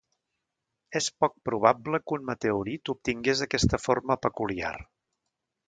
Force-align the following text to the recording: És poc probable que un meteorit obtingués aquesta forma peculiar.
És 0.99 1.09
poc 1.23 1.35
probable 1.49 1.99
que 2.05 2.17
un 2.17 2.25
meteorit 2.31 2.93
obtingués 2.95 3.45
aquesta 3.47 3.81
forma 3.87 4.19
peculiar. 4.27 4.77